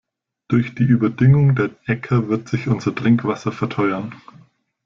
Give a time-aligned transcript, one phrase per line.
[0.47, 4.15] Durch die Überdüngung der Äcker wird sich unser Trinkwasser verteuern.